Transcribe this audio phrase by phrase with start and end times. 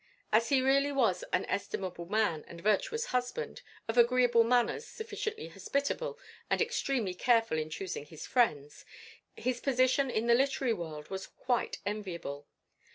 [0.31, 6.17] As he really was an estimable man and virtuous husband, of agreeable manners, sufficiently hospitable,
[6.49, 8.83] and extremely careful in choosing his friends,
[9.35, 12.47] his position in the literary world was quite enviable.